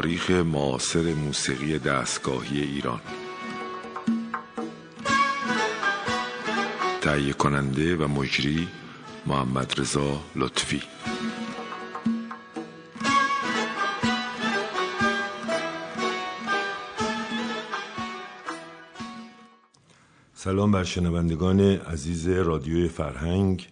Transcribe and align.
تاریخ 0.00 0.30
معاصر 0.30 1.14
موسیقی 1.14 1.78
دستگاهی 1.78 2.60
ایران. 2.60 3.00
تهیه 7.00 7.32
کننده 7.32 7.96
و 7.96 8.08
مجری 8.08 8.68
محمد 9.26 9.80
رضا 9.80 10.20
لطفی. 10.36 10.82
سلام 20.34 20.72
بر 20.72 20.84
شنوندگان 20.84 21.60
عزیز 21.60 22.28
رادیوی 22.28 22.88
فرهنگ. 22.88 23.68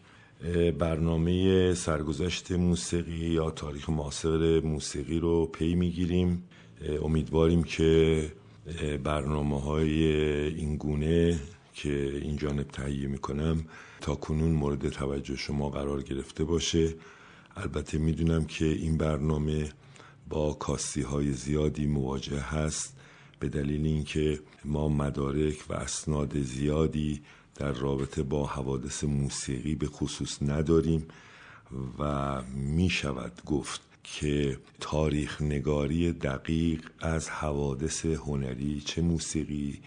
برنامه 0.79 1.75
سرگذشت 1.75 2.53
موسیقی 2.53 3.31
یا 3.31 3.51
تاریخ 3.51 3.91
معاصر 3.91 4.61
موسیقی 4.61 5.19
رو 5.19 5.47
پی 5.47 5.75
می‌گیریم. 5.75 6.43
امیدواریم 7.03 7.63
که 7.63 8.33
برنامه 9.05 9.61
های 9.61 10.05
این 10.55 10.77
گونه 10.77 11.41
که 11.75 12.21
این 12.23 12.37
جانب 12.37 12.69
تهیه 12.69 13.09
می‌کنم 13.09 13.65
تا 14.01 14.15
کنون 14.15 14.53
مورد 14.53 14.89
توجه 14.89 15.37
شما 15.37 15.71
قرار 15.71 16.03
گرفته 16.03 16.45
باشه. 16.45 16.95
البته 17.57 17.99
می‌دونم 17.99 18.45
که 18.45 18.65
این 18.65 18.97
برنامه 18.97 19.69
با 20.29 20.53
کاستی 20.53 21.03
های 21.03 21.33
زیادی 21.33 21.87
مواجه 21.87 22.41
هست. 22.41 22.97
به 23.41 23.49
دلیل 23.49 23.87
اینکه 23.87 24.41
ما 24.65 24.89
مدارک 24.89 25.65
و 25.69 25.75
اسناد 25.75 26.39
زیادی 26.39 27.21
در 27.59 27.73
رابطه 27.73 28.23
با 28.23 28.47
حوادث 28.47 29.05
موسیقی 29.05 29.75
به 29.75 29.87
خصوص 29.87 30.43
نداریم 30.43 31.09
و 31.99 32.43
می 32.43 32.91
شود 32.91 33.43
گفت 33.47 33.81
که 34.03 34.59
تاریخ 34.81 35.43
نگاری 35.43 36.13
دقیق 36.13 36.91
از 37.01 37.31
حوادث 37.31 38.07
هنری 38.07 38.81
چه 38.81 39.03
موسیقی 39.03 39.81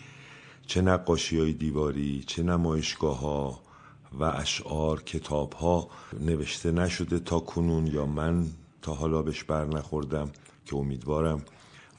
چه 0.68 0.82
نقاشی 0.82 1.40
های 1.40 1.54
دیواری 1.54 2.24
چه 2.28 2.44
نمایشگاه 2.44 3.20
ها 3.20 3.60
و 4.20 4.24
اشعار 4.24 5.04
کتاب 5.04 5.54
ها 5.54 5.90
نوشته 6.20 6.72
نشده 6.72 7.20
تا 7.20 7.40
کنون 7.40 7.88
یا 7.88 8.06
من 8.06 8.48
تا 8.82 8.94
حالا 8.94 9.22
بهش 9.22 9.44
بر 9.44 9.66
نخوردم 9.66 10.30
که 10.66 10.76
امیدوارم 10.76 11.42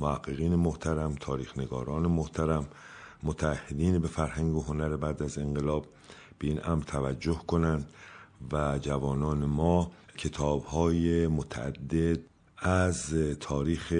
محققین 0.00 0.54
محترم 0.54 1.14
تاریخ 1.14 1.58
نگاران 1.58 2.06
محترم 2.06 2.68
متحدین 3.22 3.98
به 3.98 4.08
فرهنگ 4.08 4.56
و 4.56 4.62
هنر 4.62 4.96
بعد 4.96 5.22
از 5.22 5.38
انقلاب 5.38 5.86
به 6.38 6.48
این 6.48 6.60
امر 6.64 6.82
توجه 6.82 7.40
کنند 7.46 7.90
و 8.52 8.78
جوانان 8.78 9.44
ما 9.44 9.92
کتاب 10.18 10.64
های 10.64 11.26
متعدد 11.26 12.18
از 12.58 13.14
تاریخ 13.40 13.92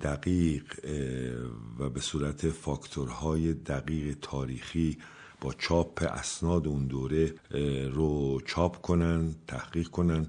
دقیق 0.00 0.64
و 1.78 1.90
به 1.90 2.00
صورت 2.00 2.48
فاکتورهای 2.48 3.52
دقیق 3.52 4.16
تاریخی 4.22 4.98
با 5.40 5.52
چاپ 5.52 6.02
اسناد 6.02 6.66
اون 6.66 6.86
دوره 6.86 7.34
رو 7.88 8.40
چاپ 8.40 8.76
کنن 8.82 9.34
تحقیق 9.46 9.88
کنن 9.88 10.26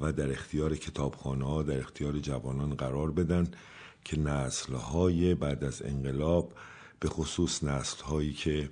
و 0.00 0.12
در 0.12 0.30
اختیار 0.30 0.76
کتابخانه 0.76 1.44
ها 1.44 1.62
در 1.62 1.78
اختیار 1.78 2.18
جوانان 2.18 2.74
قرار 2.74 3.10
بدن 3.10 3.48
که 4.04 4.20
نسل 4.20 5.34
بعد 5.34 5.64
از 5.64 5.82
انقلاب 5.82 6.52
به 7.00 7.08
خصوص 7.08 7.64
نسل 7.64 8.04
هایی 8.04 8.32
که 8.32 8.70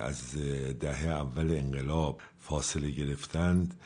از 0.00 0.34
دهه 0.80 1.08
اول 1.08 1.50
انقلاب 1.50 2.20
فاصله 2.40 2.90
گرفتند 2.90 3.80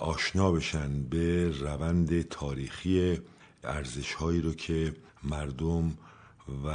آشنا 0.00 0.52
بشن 0.52 1.02
به 1.02 1.50
روند 1.50 2.22
تاریخی 2.22 3.18
ارزش 3.64 4.14
هایی 4.14 4.40
رو 4.40 4.54
که 4.54 4.94
مردم 5.24 5.98
و 6.64 6.70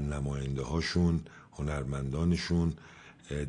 نماینده 0.00 0.62
هاشون 0.62 1.20
هنرمندانشون 1.52 2.72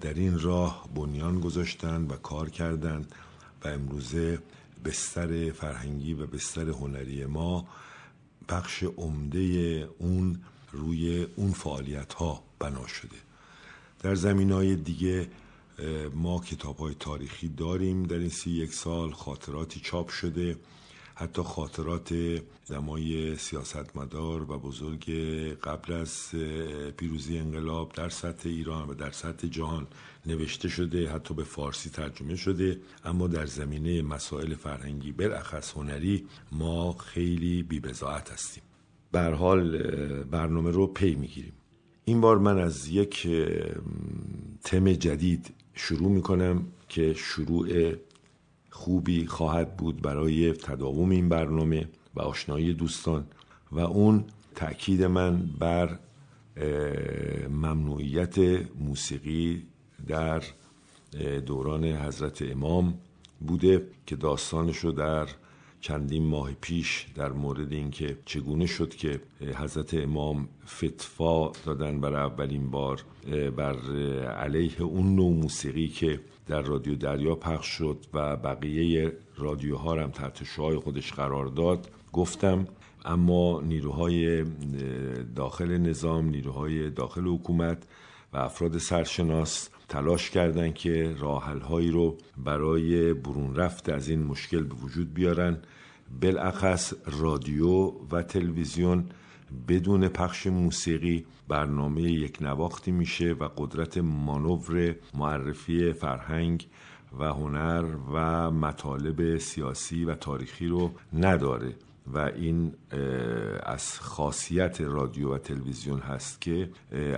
در 0.02 0.14
این 0.14 0.40
راه 0.40 0.90
بنیان 0.96 1.40
گذاشتن 1.40 2.02
و 2.02 2.16
کار 2.16 2.50
کردند 2.50 3.12
و 3.64 3.68
امروزه 3.68 4.40
بستر 4.86 5.52
فرهنگی 5.52 6.14
و 6.14 6.28
بستر 6.28 6.70
هنری 6.70 7.25
ما 7.25 7.68
بخش 8.50 8.84
عمده 8.84 9.40
اون 10.00 10.42
روی 10.74 11.28
اون 11.36 11.52
فعالیت 11.52 12.14
ها 12.14 12.44
بنا 12.60 12.88
شده. 12.88 13.16
در 14.00 14.16
زمین 14.16 14.52
های 14.52 14.76
دیگه 14.76 15.28
ما 16.14 16.40
کتاب 16.40 16.78
های 16.78 16.96
تاریخی 17.00 17.48
داریم. 17.50 18.04
در 18.04 18.18
این 18.18 18.30
سی 18.30 18.52
یک 18.52 18.74
سال 18.74 19.12
خاطراتی 19.12 19.80
چاپ 19.80 20.10
شده. 20.10 20.58
حتی 21.16 21.42
خاطرات 21.42 22.14
دمای 22.70 23.36
سیاستمدار 23.38 24.52
و 24.52 24.60
بزرگ 24.60 25.12
قبل 25.64 25.94
از 25.94 26.30
پیروزی 26.98 27.38
انقلاب 27.38 27.94
در 27.94 28.10
سطح 28.10 28.50
ایران 28.50 28.90
و 28.90 28.94
در 28.94 29.12
سطح 29.12 29.48
جهان 29.48 29.88
نوشته 30.26 30.70
شده 30.70 31.10
حتی 31.10 31.34
به 31.34 31.44
فارسی 31.44 31.90
ترجمه 31.90 32.36
شده. 32.36 32.80
اما 33.06 33.28
در 33.28 33.46
زمینه 33.46 34.02
مسائل 34.02 34.56
فرهنگی 34.56 35.12
بالاخص 35.12 35.72
هنری 35.72 36.28
ما 36.52 36.94
خیلی 36.94 37.64
بیبزاعت 37.64 38.32
هستیم. 38.32 38.64
بر 39.13 39.34
حال 39.34 39.78
برنامه 40.24 40.72
رو 40.72 40.88
پی 40.88 41.16
می‌گیریم. 41.16 41.53
این 42.06 42.22
بار 42.22 42.38
من 42.38 42.59
از 42.59 42.88
یک 42.88 43.28
تم 44.63 44.94
جدید 44.94 45.53
شروع 45.74 46.12
می‌کنم 46.12 46.66
که 46.90 47.13
شروع 47.13 47.94
خوبی 48.69 49.25
خواهد 49.25 49.78
بود 49.78 50.01
برای 50.01 50.53
تداوم 50.53 51.09
این 51.09 51.29
برنامه 51.29 51.90
و 52.16 52.22
آشنایی 52.22 52.74
دوستان 52.74 53.25
و 53.72 53.79
اون 53.79 54.25
تأکید 54.56 55.03
من 55.03 55.50
بر 55.59 56.00
ممنوعیت 57.50 58.38
موسیقی 58.80 59.63
در 60.07 60.44
دوران 61.45 61.84
حضرت 61.84 62.41
امام 62.41 62.94
بوده 63.47 63.88
که 64.06 64.16
داستانش 64.16 64.78
رو 64.78 64.91
در 64.91 65.28
چندین 65.84 66.26
ماه 66.26 66.52
پیش 66.62 67.06
در 67.16 67.32
مورد 67.32 67.74
اینکه 67.74 68.18
چگونه 68.26 68.66
شد 68.66 68.96
که 68.96 69.22
حضرت 69.56 69.94
امام 69.94 70.48
فتوا 70.68 71.52
دادن 71.66 72.02
برای 72.02 72.24
اولین 72.24 72.72
بار 72.72 73.04
بر 73.58 73.76
علیه 74.26 74.82
اون 74.82 75.16
نوع 75.16 75.34
موسیقی 75.34 75.88
که 75.88 76.20
در 76.48 76.62
رادیو 76.62 76.96
دریا 76.96 77.36
پخش 77.36 77.68
شد 77.68 77.98
و 78.14 78.36
بقیه 78.36 79.14
رادیوها 79.38 79.94
هم 79.94 80.12
تحت 80.12 80.44
شعای 80.44 80.78
خودش 80.78 81.14
قرار 81.14 81.46
داد 81.46 81.90
گفتم 82.14 82.68
اما 83.06 83.62
نیروهای 83.62 84.46
داخل 85.36 85.78
نظام 85.78 86.30
نیروهای 86.30 86.90
داخل 86.90 87.28
حکومت 87.28 87.84
و 88.34 88.38
افراد 88.38 88.78
سرشناس 88.78 89.70
تلاش 89.94 90.30
کردند 90.30 90.74
که 90.74 91.16
راحل 91.20 91.59
رو 91.92 92.18
برای 92.38 93.14
برون 93.14 93.56
رفت 93.56 93.90
از 93.90 94.09
این 94.09 94.24
مشکل 94.24 94.64
به 94.64 94.76
وجود 94.76 95.14
بیارن. 95.14 95.58
بالاخص 96.22 96.94
رادیو 97.20 97.92
و 98.12 98.22
تلویزیون 98.22 99.06
بدون 99.68 100.08
پخش 100.08 100.48
موسیقی 100.48 101.26
برنامه 101.48 102.02
یک 102.02 102.38
نواختی 102.42 102.92
میشه 102.92 103.34
و 103.34 103.50
قدرت 103.58 103.98
مانور 103.98 104.96
معرفی 105.14 105.94
فرهنگ 105.94 106.68
و 107.20 107.24
هنر 107.24 107.86
و 108.14 108.52
مطالب 108.52 109.38
سیاسی 109.38 110.06
و 110.06 110.16
تاریخی 110.16 110.68
رو 110.68 110.92
نداره. 111.14 111.75
و 112.08 112.19
این 112.19 112.74
از 113.64 114.00
خاصیت 114.00 114.81
رادیو 114.81 115.34
و 115.34 115.38
تلویزیون 115.38 116.00
هست 116.00 116.41
که 116.41 116.69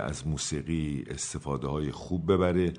از 0.02 0.26
موسیقی 0.26 1.04
استفاده 1.10 1.66
های 1.66 1.90
خوب 1.90 2.32
ببره 2.32 2.72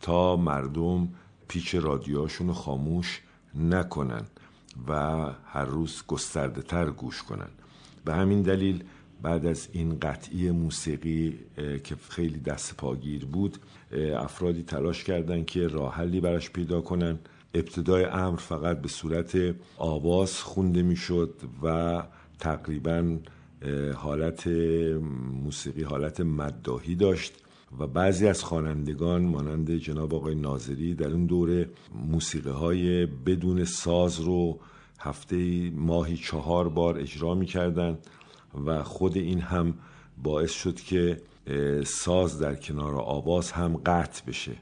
تا 0.00 0.36
مردم 0.36 1.08
پیچ 1.48 1.74
رادیوهاشون 1.74 2.46
رو 2.46 2.52
خاموش 2.52 3.22
نکنن 3.54 4.24
و 4.88 4.92
هر 5.44 5.64
روز 5.64 6.02
گسترده 6.06 6.62
تر 6.62 6.90
گوش 6.90 7.22
کنن. 7.22 7.48
به 8.04 8.14
همین 8.14 8.42
دلیل 8.42 8.84
بعد 9.22 9.46
از 9.46 9.68
این 9.72 9.98
قطعی 9.98 10.50
موسیقی 10.50 11.38
که 11.84 11.96
خیلی 12.08 12.38
دست 12.38 12.76
پاگیر 12.76 13.24
بود 13.24 13.58
افرادی 14.16 14.62
تلاش 14.62 15.04
کردند 15.04 15.46
که 15.46 15.68
راه 15.68 15.94
حلی 15.94 16.20
براش 16.20 16.50
پیدا 16.50 16.80
کنن. 16.80 17.18
ابتدای 17.58 18.04
امر 18.04 18.36
فقط 18.36 18.80
به 18.80 18.88
صورت 18.88 19.54
آواز 19.78 20.40
خونده 20.40 20.82
می‌شد 20.82 21.34
و 21.62 22.02
تقریبا 22.38 23.18
حالت 23.94 24.46
موسیقی 25.44 25.82
حالت 25.82 26.20
مداهی 26.20 26.94
داشت 26.94 27.32
و 27.78 27.86
بعضی 27.86 28.26
از 28.26 28.44
خوانندگان 28.44 29.22
مانند 29.22 29.70
جناب 29.76 30.14
آقای 30.14 30.34
ناظری 30.34 30.94
در 30.94 31.08
اون 31.08 31.26
دوره 31.26 31.68
موسیقی 31.94 32.50
های 32.50 33.06
بدون 33.06 33.64
ساز 33.64 34.20
رو 34.20 34.58
هفته 34.98 35.70
ماهی 35.70 36.16
چهار 36.16 36.68
بار 36.68 36.98
اجرا 36.98 37.34
می‌کردند 37.34 37.98
و 38.66 38.82
خود 38.82 39.16
این 39.16 39.40
هم 39.40 39.74
باعث 40.22 40.52
شد 40.52 40.74
که 40.74 41.22
ساز 41.84 42.38
در 42.38 42.54
کنار 42.54 42.94
آواز 42.96 43.50
هم 43.50 43.76
قطع 43.76 44.24
بشه. 44.26 44.52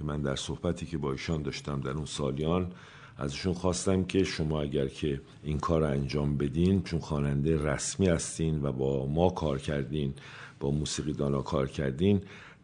که 0.00 0.06
من 0.06 0.22
در 0.22 0.36
صحبتی 0.36 0.86
که 0.86 0.98
با 0.98 1.12
ایشان 1.12 1.42
داشتم 1.42 1.80
در 1.80 1.90
اون 1.90 2.06
سالیان 2.06 2.72
ازشون 3.18 3.52
خواستم 3.52 4.04
که 4.04 4.24
شما 4.24 4.60
اگر 4.60 4.88
که 4.88 5.20
این 5.42 5.58
کار 5.58 5.80
رو 5.80 5.86
انجام 5.86 6.36
بدین 6.36 6.82
چون 6.82 7.00
خواننده 7.00 7.64
رسمی 7.64 8.08
هستین 8.08 8.62
و 8.62 8.72
با 8.72 9.06
ما 9.06 9.30
کار 9.30 9.58
کردین 9.58 10.14
با 10.60 10.70
موسیقی 10.70 11.12
دانا 11.12 11.42
کار 11.42 11.68
کردین 11.68 12.20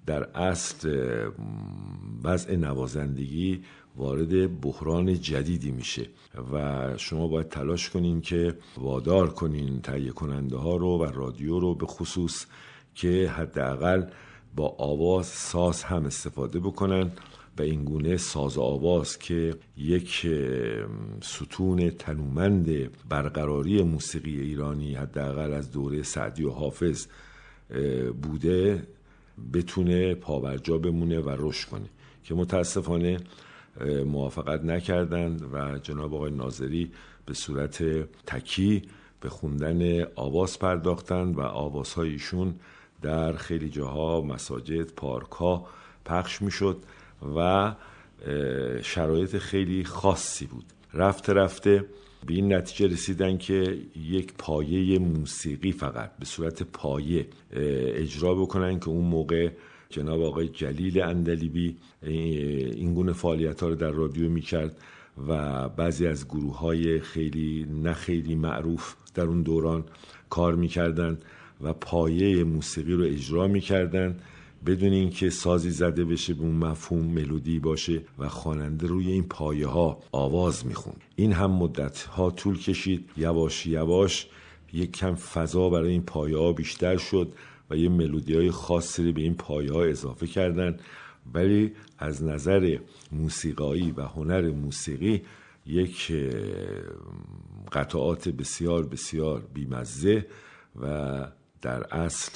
در 0.06 0.22
اصل 0.38 0.88
وضع 2.24 2.56
نوازندگی 2.56 3.62
وارد 3.96 4.60
بحران 4.60 5.20
جدیدی 5.20 5.70
میشه 5.70 6.06
و 6.52 6.84
شما 6.96 7.28
باید 7.28 7.48
تلاش 7.48 7.90
کنین 7.90 8.20
که 8.20 8.54
وادار 8.76 9.30
کنین 9.30 9.80
تهیه 9.80 10.10
کننده 10.10 10.56
ها 10.56 10.76
رو 10.76 10.98
و 10.98 11.04
رادیو 11.04 11.60
رو 11.60 11.74
به 11.74 11.86
خصوص 11.86 12.46
که 12.94 13.32
حداقل 13.36 14.04
با 14.56 14.74
آواز 14.78 15.26
ساز 15.26 15.82
هم 15.82 16.06
استفاده 16.06 16.58
بکنن 16.58 17.10
و 17.58 17.62
این 17.62 17.84
گونه 17.84 18.16
ساز 18.16 18.58
آواز 18.58 19.18
که 19.18 19.54
یک 19.76 20.26
ستون 21.22 21.90
تنومند 21.90 22.90
برقراری 23.08 23.82
موسیقی 23.82 24.40
ایرانی 24.40 24.94
حداقل 24.94 25.52
از 25.52 25.72
دوره 25.72 26.02
سعدی 26.02 26.44
و 26.44 26.50
حافظ 26.50 27.06
بوده 28.22 28.86
بتونه 29.52 30.14
پاورجا 30.14 30.78
بمونه 30.78 31.20
و 31.20 31.36
رشد 31.38 31.68
کنه 31.68 31.88
که 32.24 32.34
متاسفانه 32.34 33.18
موافقت 34.06 34.64
نکردند 34.64 35.42
و 35.52 35.78
جناب 35.78 36.14
آقای 36.14 36.30
ناظری 36.30 36.90
به 37.26 37.34
صورت 37.34 37.82
تکی 38.26 38.82
به 39.20 39.28
خوندن 39.28 40.04
آواز 40.14 40.58
پرداختند 40.58 41.38
و 41.38 41.40
آوازهای 41.40 42.10
ایشون 42.10 42.54
در 43.06 43.32
خیلی 43.32 43.68
جاها 43.68 44.20
مساجد 44.20 44.92
پارک 44.92 45.30
ها 45.30 45.66
پخش 46.04 46.42
می‌شد 46.42 46.78
و 47.36 47.74
شرایط 48.82 49.36
خیلی 49.36 49.84
خاصی 49.84 50.46
بود. 50.46 50.64
رفته 50.94 51.32
رفته 51.32 51.84
به 52.26 52.34
این 52.34 52.52
نتیجه 52.54 52.94
رسیدن 52.94 53.38
که 53.38 53.78
یک 53.96 54.34
پایه 54.38 54.98
موسیقی 54.98 55.72
فقط 55.72 56.10
به 56.18 56.24
صورت 56.24 56.62
پایه 56.62 57.26
اجرا 58.02 58.34
بکنن 58.34 58.80
که 58.80 58.88
اون 58.88 59.04
موقع 59.04 59.50
جناب 59.90 60.22
آقای 60.22 60.48
جلیل 60.48 61.02
اندلیبی 61.02 61.76
این 62.02 62.94
گونه 62.94 63.12
فعالیت 63.12 63.60
ها 63.60 63.68
رو 63.68 63.74
در 63.74 63.90
رادیو 63.90 64.30
می‌کرد 64.30 64.78
و 65.28 65.68
بعضی 65.68 66.06
از 66.06 66.28
گروه 66.28 66.58
های 66.58 67.00
خیلی 67.00 67.66
نه 67.82 67.92
خیلی 67.92 68.34
معروف 68.34 68.94
در 69.14 69.24
اون 69.24 69.42
دوران 69.42 69.84
کار 70.30 70.54
می‌کردن 70.54 71.18
و 71.60 71.72
پایه 71.72 72.44
موسیقی 72.44 72.92
رو 72.92 73.04
اجرا 73.04 73.48
می‌کردن 73.48 74.16
بدون 74.66 74.92
اینکه 74.92 75.30
سازی 75.30 75.70
زده 75.70 76.04
بشه 76.04 76.34
به 76.34 76.42
اون 76.42 76.54
مفهوم 76.54 77.04
ملودی 77.04 77.58
باشه 77.58 78.02
و 78.18 78.28
خواننده 78.28 78.86
روی 78.86 79.10
این 79.10 79.22
پایه 79.22 79.66
ها 79.66 80.02
آواز 80.12 80.66
میخون 80.66 80.94
این 81.16 81.32
هم 81.32 81.50
مدت 81.50 82.02
ها 82.02 82.30
طول 82.30 82.58
کشید. 82.58 83.10
یواش 83.16 83.66
یواش 83.66 84.26
یک 84.72 84.92
کم 84.92 85.14
فضا 85.14 85.70
برای 85.70 85.90
این 85.90 86.02
پایه 86.02 86.36
ها 86.36 86.52
بیشتر 86.52 86.96
شد 86.96 87.32
و 87.70 87.76
یه 87.76 87.88
ملودی 87.88 88.34
های 88.34 88.50
خاصی 88.50 89.12
به 89.12 89.20
این 89.20 89.34
پایه 89.34 89.72
ها 89.72 89.84
اضافه 89.84 90.26
کردن. 90.26 90.76
ولی 91.34 91.72
از 91.98 92.24
نظر 92.24 92.78
موسیقایی 93.12 93.90
و 93.96 94.02
هنر 94.02 94.50
موسیقی 94.50 95.22
یک 95.66 96.12
قطعات 97.72 98.28
بسیار 98.28 98.86
بسیار 98.86 99.42
بیمزه 99.54 100.26
و 100.82 101.26
در 101.62 101.94
اصل 101.94 102.32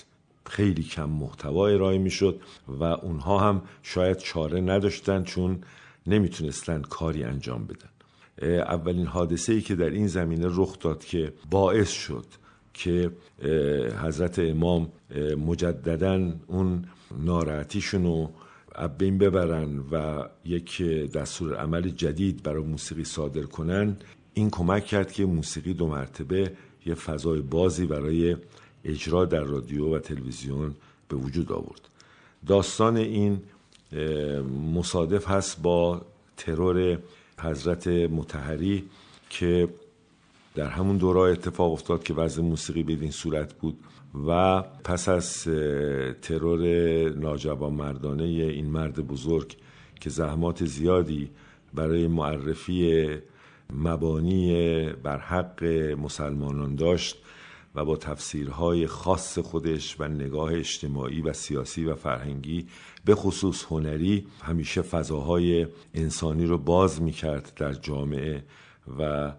خیلی 0.46 0.82
کم 0.82 1.10
محتوا 1.10 1.68
ارائه 1.68 1.98
می‌شد 1.98 2.40
و 2.68 2.84
اونها 2.84 3.38
هم 3.38 3.62
شاید 3.82 4.18
چاره 4.18 4.60
نداشتن 4.60 5.22
چون 5.22 5.58
نمی‌تونستن 6.06 6.82
کاری 6.82 7.24
انجام 7.24 7.66
بدن. 7.66 7.88
اولین 8.58 9.06
حادثه 9.06 9.52
ای 9.52 9.60
که 9.60 9.74
در 9.74 9.90
این 9.90 10.06
زمینه 10.06 10.46
رخ 10.48 10.78
داد 10.78 11.04
که 11.04 11.32
باعث 11.50 11.90
شد 11.90 12.24
که 12.74 13.10
حضرت 14.02 14.38
امام 14.38 14.88
مجددا 15.46 16.32
اون 16.46 16.84
ناراحتیشون 17.18 18.04
رو 18.04 18.30
بین 18.98 19.18
ببرن 19.18 19.78
و 19.78 20.24
یک 20.44 20.82
دستور 21.12 21.56
عمل 21.56 21.88
جدید 21.88 22.42
برای 22.42 22.62
موسیقی 22.62 23.04
صادر 23.04 23.42
کنن 23.42 23.96
این 24.34 24.50
کمک 24.50 24.86
کرد 24.86 25.12
که 25.12 25.24
موسیقی 25.24 25.74
دو 25.74 25.86
مرتبه 25.86 26.52
یه 26.86 26.94
فضای 26.94 27.40
بازی 27.40 27.86
برای 27.86 28.36
اجرا 28.84 29.24
در 29.24 29.40
رادیو 29.40 29.94
و 29.94 29.98
تلویزیون 29.98 30.74
به 31.08 31.16
وجود 31.16 31.52
آورد. 31.52 31.80
داستان 32.46 32.96
این 32.96 33.40
مصادف 34.74 35.28
هست 35.28 35.62
با 35.62 36.02
ترور 36.36 36.98
حضرت 37.38 37.88
متحری 37.88 38.84
که 39.30 39.68
در 40.54 40.66
همون 40.68 40.96
دوره 40.96 41.20
اتفاق 41.20 41.72
افتاد 41.72 42.02
که 42.02 42.14
وضع 42.14 42.42
موسیقی 42.42 42.82
به 42.82 42.92
این 42.92 43.10
صورت 43.10 43.54
بود 43.54 43.78
و 44.26 44.62
پس 44.62 45.08
از 45.08 45.44
ترور 46.22 46.60
ناجوان 47.08 47.72
مردانه 47.72 48.22
این 48.22 48.66
مرد 48.66 49.00
بزرگ 49.06 49.56
که 50.00 50.10
زحمات 50.10 50.64
زیادی 50.64 51.30
برای 51.74 52.06
معرفی 52.06 53.08
مبانی 53.72 54.52
بر 55.02 55.18
حق 55.18 55.64
مسلمانان 55.98 56.74
داشت 56.74 57.16
و 57.74 57.84
با 57.84 57.96
تفسیرهای 57.96 58.86
خاص 58.86 59.38
خودش 59.38 59.96
و 60.00 60.08
نگاه 60.08 60.54
اجتماعی 60.54 61.20
و 61.20 61.32
سیاسی 61.32 61.84
و 61.84 61.94
فرهنگی 61.94 62.66
به 63.04 63.14
خصوص 63.14 63.64
هنری 63.68 64.26
همیشه 64.42 64.82
فضاهای 64.82 65.66
انسانی 65.94 66.46
رو 66.46 66.58
باز 66.58 67.02
می‌کرد 67.02 67.52
در 67.56 67.72
جامعه 67.72 68.44
و 68.98 69.32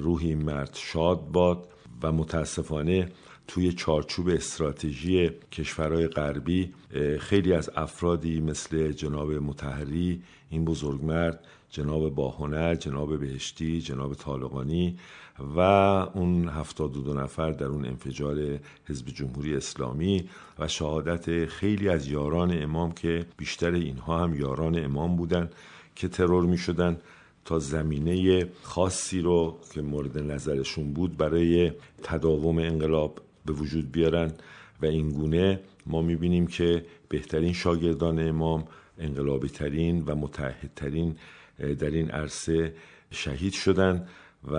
روحی 0.00 0.34
مرد 0.34 0.70
شاد 0.74 1.28
باد 1.32 1.68
و 2.02 2.12
متاسفانه 2.12 3.08
توی 3.48 3.72
چارچوب 3.72 4.28
استراتژی 4.28 5.30
کشورهای 5.52 6.08
غربی 6.08 6.74
خیلی 7.20 7.52
از 7.52 7.70
افرادی 7.76 8.40
مثل 8.40 8.92
جناب 8.92 9.32
متحری 9.32 10.22
این 10.50 10.64
بزرگمرد 10.64 11.44
جناب 11.70 12.14
باهنر 12.14 12.74
جناب 12.74 13.20
بهشتی 13.20 13.80
جناب 13.80 14.14
طالقانی 14.14 14.98
و 15.56 15.60
اون 16.14 16.48
هفتاد 16.48 16.96
و 16.96 17.00
دو 17.00 17.14
نفر 17.14 17.50
در 17.50 17.66
اون 17.66 17.86
انفجار 17.86 18.58
حزب 18.88 19.06
جمهوری 19.08 19.56
اسلامی 19.56 20.28
و 20.58 20.68
شهادت 20.68 21.46
خیلی 21.46 21.88
از 21.88 22.08
یاران 22.08 22.62
امام 22.62 22.92
که 22.92 23.26
بیشتر 23.36 23.72
اینها 23.72 24.18
هم 24.18 24.34
یاران 24.34 24.84
امام 24.84 25.16
بودن 25.16 25.50
که 25.94 26.08
ترور 26.08 26.44
می 26.44 26.58
شدن 26.58 26.98
تا 27.44 27.58
زمینه 27.58 28.46
خاصی 28.62 29.20
رو 29.20 29.58
که 29.74 29.82
مورد 29.82 30.18
نظرشون 30.18 30.92
بود 30.92 31.16
برای 31.16 31.72
تداوم 32.02 32.58
انقلاب 32.58 33.20
به 33.46 33.52
وجود 33.52 33.92
بیارن 33.92 34.32
و 34.82 34.86
این 34.86 35.10
گونه 35.10 35.60
ما 35.86 36.02
می‌بینیم 36.02 36.46
که 36.46 36.84
بهترین 37.08 37.52
شاگردان 37.52 38.28
امام 38.28 38.64
انقلابی 38.98 39.48
ترین 39.48 40.02
و 40.06 40.14
متحدترین 40.14 41.16
در 41.58 41.90
این 41.90 42.10
عرصه 42.10 42.74
شهید 43.10 43.52
شدن 43.52 44.06
و 44.52 44.58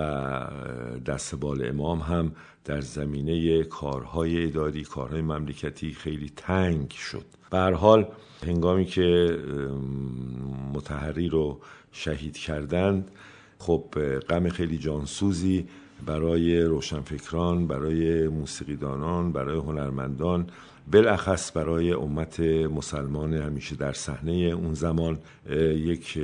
دست 1.06 1.34
بال 1.34 1.68
امام 1.68 1.98
هم 1.98 2.32
در 2.64 2.80
زمینه 2.80 3.62
کارهای 3.62 4.44
اداری 4.44 4.84
کارهای 4.84 5.20
مملکتی 5.22 5.90
خیلی 5.90 6.32
تنگ 6.36 6.90
شد. 6.90 7.24
به 7.50 7.58
حال 7.58 8.06
هنگامی 8.46 8.84
که 8.84 9.38
متحری 10.74 11.28
رو 11.28 11.60
شهید 11.92 12.36
کردند 12.36 13.10
خب 13.58 13.84
غم 14.28 14.48
خیلی 14.48 14.78
جانسوزی 14.78 15.66
برای 16.06 16.62
روشنفکران 16.62 17.66
برای 17.66 18.28
موسیقیدانان 18.28 19.32
برای 19.32 19.58
هنرمندان 19.58 20.46
بالاخص 20.92 21.56
برای 21.56 21.92
امت 21.92 22.40
مسلمان 22.40 23.34
همیشه 23.34 23.76
در 23.76 23.92
صحنه 23.92 24.32
اون 24.32 24.74
زمان 24.74 25.18
یک 25.76 26.18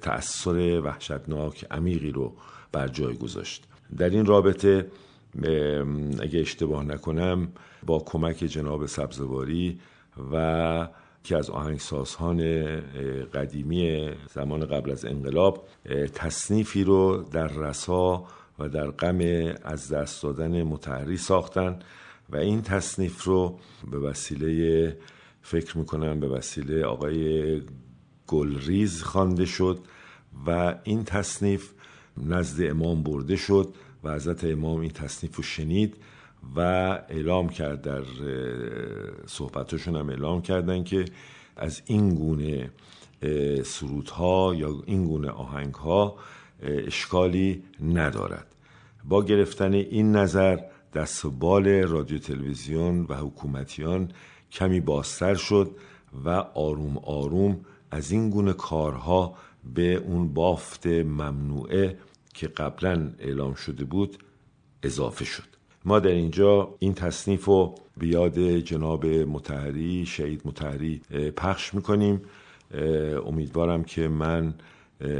تأثیر 0.00 0.80
وحشتناک 0.80 1.66
عمیقی 1.70 2.10
رو 2.10 2.32
بر 2.76 2.88
جای 2.88 3.14
گذاشت. 3.14 3.64
در 3.96 4.10
این 4.10 4.26
رابطه 4.26 4.86
اگه 6.20 6.40
اشتباه 6.40 6.84
نکنم 6.84 7.48
با 7.86 7.98
کمک 7.98 8.36
جناب 8.36 8.86
سبزواری 8.86 9.80
و 10.32 10.88
که 11.24 11.36
از 11.36 11.50
آهنگسازان 11.50 12.40
قدیمی 13.34 14.10
زمان 14.34 14.66
قبل 14.66 14.90
از 14.90 15.04
انقلاب 15.04 15.68
تصنیفی 16.14 16.84
رو 16.84 17.24
در 17.32 17.46
رسا 17.48 18.24
و 18.58 18.68
در 18.68 18.90
غم 18.90 19.18
از 19.64 19.92
دست 19.92 20.22
دادن 20.22 20.62
متحری 20.62 21.16
ساختن 21.16 21.78
و 22.30 22.36
این 22.36 22.62
تصنیف 22.62 23.24
رو 23.24 23.58
به 23.90 23.98
وسیله 23.98 24.96
فکر 25.42 25.78
می‌کنم 25.78 26.20
به 26.20 26.28
وسیله 26.28 26.84
آقای 26.84 27.62
گلریز 28.26 29.02
خوانده 29.02 29.44
شد 29.44 29.78
و 30.46 30.74
این 30.84 31.04
تصنیف 31.04 31.72
نزد 32.18 32.70
امام 32.70 33.02
برده 33.02 33.36
شد 33.36 33.74
و 34.04 34.14
حضرت 34.14 34.44
امام 34.44 34.80
این 34.80 34.90
تصنیف 34.90 35.36
رو 35.36 35.42
شنید 35.42 35.96
و 36.56 36.60
اعلام 37.08 37.48
کرد 37.48 37.82
در 37.82 38.02
صحبتشون 39.26 39.96
هم 39.96 40.08
اعلام 40.08 40.42
کردن 40.42 40.84
که 40.84 41.04
از 41.56 41.82
این 41.86 42.14
گونه 42.14 42.70
سرودها 43.64 44.54
یا 44.54 44.82
این 44.86 45.04
گونه 45.04 45.30
آهنگ 45.30 45.74
ها 45.74 46.16
اشکالی 46.62 47.62
ندارد. 47.80 48.46
با 49.04 49.24
گرفتن 49.24 49.74
این 49.74 50.12
نظر 50.12 50.58
دست 50.94 51.26
بال 51.26 51.68
رادیو 51.68 52.18
تلویزیون 52.18 53.06
و 53.08 53.14
حکومتیان 53.14 54.10
کمی 54.52 54.80
بازتر 54.80 55.34
شد 55.34 55.70
و 56.24 56.28
آروم 56.54 56.98
آروم 56.98 57.60
از 57.90 58.10
این 58.10 58.30
گونه 58.30 58.52
کارها 58.52 59.34
به 59.74 59.94
اون 59.94 60.34
بافت 60.34 60.86
ممنوعه 60.86 61.98
که 62.34 62.48
قبلا 62.48 63.12
اعلام 63.18 63.54
شده 63.54 63.84
بود 63.84 64.18
اضافه 64.82 65.24
شد. 65.24 65.42
ما 65.84 65.98
در 65.98 66.10
اینجا 66.10 66.74
این 66.78 66.94
تصنیف 66.94 67.44
رو 67.44 67.74
به 67.96 68.06
یاد 68.06 68.38
جناب 68.58 69.06
متحری 69.06 70.06
شهید 70.06 70.42
متحری 70.44 71.00
پخش 71.36 71.74
می‌کنیم. 71.74 72.22
امیدوارم 73.26 73.84
که 73.84 74.08
من 74.08 74.54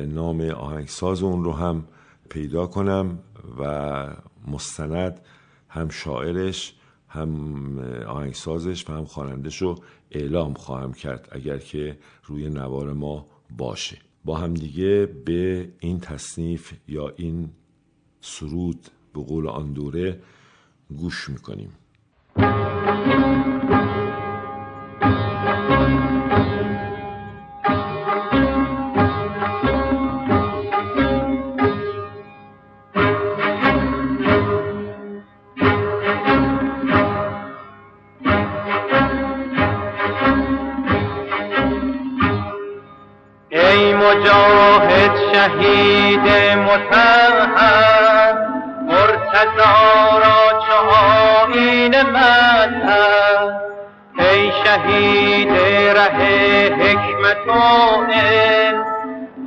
نام 0.06 0.40
آهنگساز 0.40 1.22
اون 1.22 1.44
رو 1.44 1.52
هم 1.52 1.84
پیدا 2.28 2.66
کنم 2.66 3.18
و 3.58 4.08
مستند 4.48 5.20
هم 5.68 5.88
شاعرش 5.88 6.74
هم 7.08 7.78
آهنگسازش 8.06 8.90
و 8.90 8.92
هم 8.92 9.04
خوانندش 9.04 9.62
رو 9.62 9.78
اعلام 10.10 10.54
خواهم 10.54 10.92
کرد 10.92 11.28
اگر 11.32 11.58
که 11.58 11.98
روی 12.24 12.48
نوار 12.48 12.92
ما 12.92 13.26
باشه. 13.56 14.05
با 14.26 14.36
همدیگه 14.36 15.06
به 15.24 15.68
این 15.80 16.00
تصنیف 16.00 16.72
یا 16.88 17.12
این 17.16 17.50
سرود 18.20 18.86
به 19.14 19.22
قول 19.22 19.48
آن 19.48 19.72
دوره 19.72 20.20
گوش 20.96 21.30
می‌کنیم. 21.30 21.70
ره 55.94 56.74
حکمت 56.74 57.48
و 57.48 58.16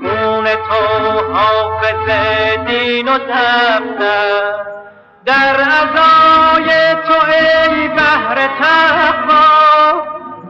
خون 0.01 0.45
تو 0.45 1.33
حافظ 1.33 2.09
دین 2.67 3.07
و 3.07 3.17
دفتر 3.17 4.69
در 5.25 5.55
ازای 5.61 6.95
تو 7.07 7.13
ای 7.31 7.87
بحر 7.87 8.35
تقوا 8.35 10.01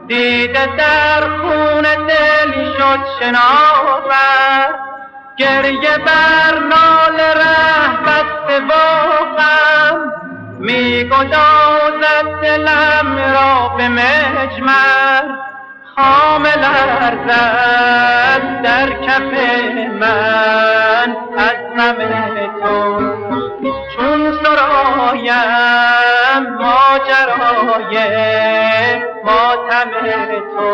دیده 0.08 0.66
در 0.78 1.22
خون 1.22 1.82
دل 1.82 2.54
شد 2.54 3.00
شناور 3.20 4.80
گریه 5.38 5.98
بر 5.98 6.60
نال 6.60 7.20
ره 7.20 8.04
بسته 8.06 8.66
واقم 8.66 10.14
می 10.60 11.04
گدازد 11.04 12.42
دلم 12.42 13.18
را 13.34 13.70
به 13.78 13.88
مجمر 13.88 15.49
خام 16.00 16.44
لرزد 16.44 18.44
در 18.64 18.90
کف 18.90 19.34
من 20.00 21.16
از 21.38 21.56
غم 21.78 21.98
تو. 22.62 23.00
چون 23.96 24.22
سرایم 24.44 26.44
ماجرای 26.60 27.94
ماتم 29.26 29.92
تو. 30.58 30.74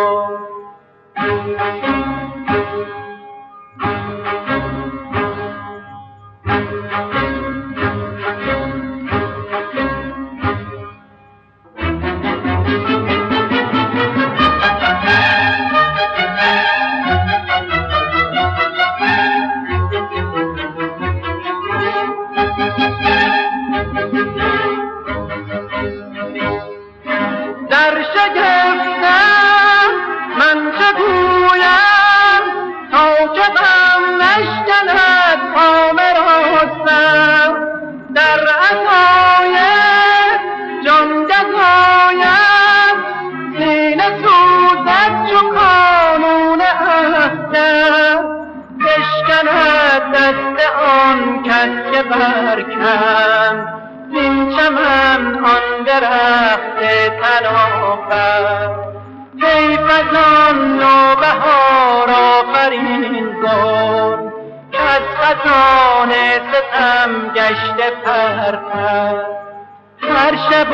هر 70.36 70.51
شب 70.51 70.68
و 70.72 70.74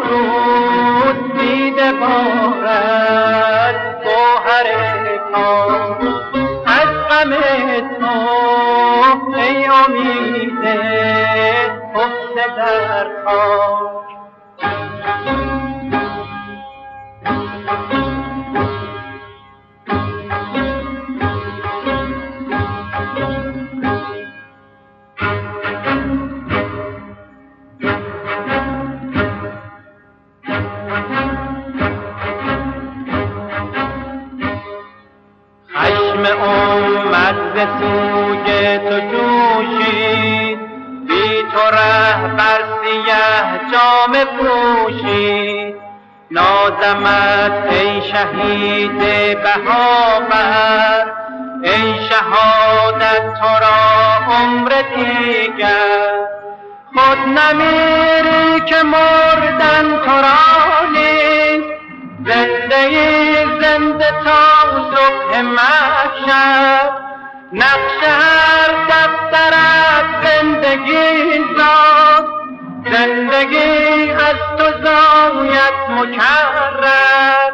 روز 0.00 1.40
دیده 1.40 1.92
بارد 1.92 3.76
گوهر 4.04 4.66
کار 5.32 5.98
از 6.66 6.88
غم 7.10 7.30
تو 7.80 8.16
ای 9.36 9.66
امید 9.66 10.64
حسن 11.94 12.36
در 12.56 13.06
خاک 13.24 13.99
سوی 37.66 38.78
تو 38.78 39.00
جوشید 39.00 40.58
بی 41.08 41.42
تو 41.52 41.70
ره 41.72 42.28
بر 42.36 42.64
سیه 42.82 43.60
جام 43.72 44.24
پوشید 44.24 45.74
نازمت 46.30 47.72
ای 47.72 48.02
شهید 48.02 48.98
بهابر 49.42 51.12
ای 51.62 51.94
شهادت 52.08 53.34
تو 53.40 53.48
را 53.48 54.34
عمر 54.34 54.82
دیگر. 54.94 56.10
خود 56.94 57.18
نمیری 57.18 58.60
که 58.66 58.82
مردن 58.82 59.98
تو 60.04 60.10
را 60.10 60.90
نیست. 60.92 61.70
زنده 62.26 62.76
ای 62.76 63.34
زنده 63.60 64.10
تا 64.24 64.90
صبح 64.90 65.40
محشر. 65.40 66.89
نقش 67.52 68.02
هر 68.02 68.86
دفترت 68.88 70.04
زندگی 70.24 71.44
زاد 71.56 72.26
زندگی 72.92 74.10
از 74.10 74.36
تو 74.58 74.64
زاید 74.84 75.74
مکرر. 75.90 77.50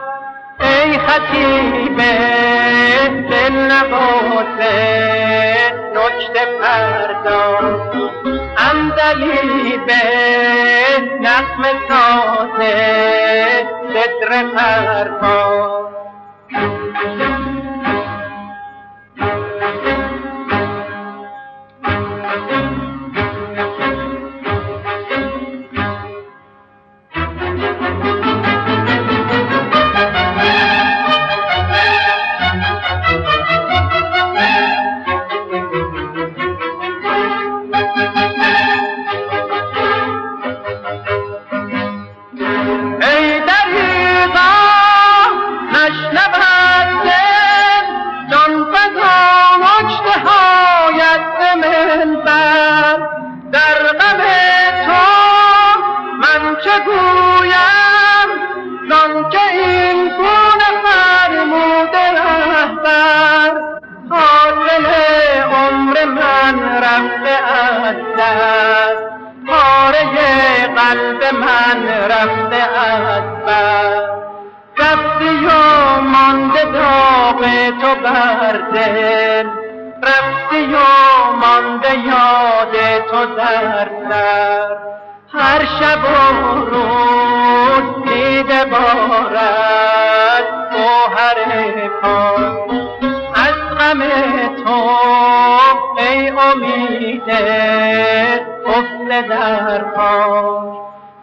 ای 0.60 0.98
خطیب 0.98 1.96
دل 3.30 3.52
نواز 3.52 4.60
نکته 5.94 6.46
پرداز. 6.62 7.80
اندلی 8.58 9.78
به 9.86 10.02
نقم 11.20 11.62
سازه 11.88 12.76
صدر 13.92 14.44
پرواز. 14.44 15.95
غم 93.86 94.00
تو 94.64 94.90
ای 95.98 96.28
امید 96.28 97.30
افتده 98.66 99.22
در 99.28 99.84
پاک 99.84 100.76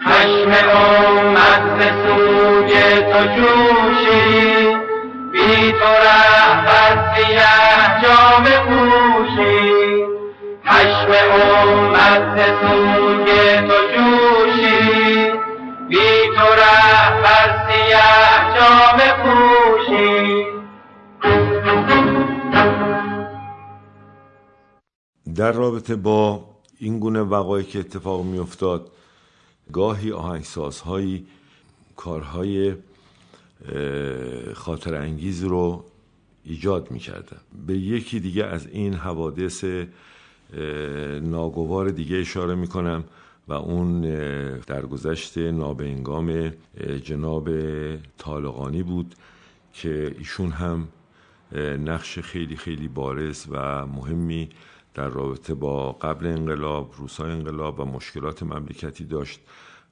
خشم 0.08 0.52
امت 0.52 1.78
به 1.78 1.86
سوی 2.04 2.74
تو 3.12 3.26
جوشی 3.36 4.78
بی 5.32 5.72
تو 5.72 5.86
رهبر 5.86 7.14
سیه 7.16 7.54
جام 8.04 8.44
پوشی. 8.44 10.06
خشم 10.68 11.12
امت 11.34 12.36
به 12.36 12.46
سوی 12.62 13.58
تو 13.68 13.78
جوشی 13.96 15.32
بی 15.90 16.30
تو 16.36 16.48
رهبر 16.54 17.50
سیه 17.68 18.04
جام 18.56 19.00
پوشی. 19.24 19.53
در 25.36 25.52
رابطه 25.52 25.96
با 25.96 26.50
این 26.80 27.00
گونه 27.00 27.22
وقایع 27.22 27.66
که 27.66 27.80
اتفاق 27.80 28.26
می 28.26 28.38
افتاد 28.38 28.92
گاهی 29.72 30.12
آهنگسازهایی 30.12 31.26
کارهای 31.96 32.76
خاطر 34.54 34.96
انگیز 34.96 35.44
رو 35.44 35.86
ایجاد 36.44 36.92
می 36.92 37.00
کردن. 37.00 37.38
به 37.68 37.74
یکی 37.78 38.20
دیگه 38.20 38.46
از 38.46 38.68
این 38.68 38.94
حوادث 38.94 39.66
ناگوار 41.22 41.90
دیگه 41.90 42.18
اشاره 42.18 42.56
می 42.56 42.68
کنم 42.68 43.04
و 43.48 43.54
اون 43.54 44.02
در 44.60 44.82
گذشت 44.82 45.38
نابنگام 45.38 46.54
جناب 47.04 47.50
طالقانی 48.18 48.84
بود 48.84 49.16
که 49.74 50.16
ایشون 50.18 50.52
هم 50.52 50.88
نقش 51.86 52.20
خیلی 52.20 52.56
خیلی 52.56 52.88
بارز 52.88 53.46
و 53.50 53.86
مهمی 53.86 54.50
در 54.94 55.08
رابطه 55.08 55.54
با 55.54 55.92
قبل 55.92 56.28
انقلاب 56.28 56.94
روسای 56.98 57.32
انقلاب 57.32 57.80
و 57.80 57.86
مشکلات 57.86 58.44
مملکتی 58.44 59.06
داشت 59.06 59.40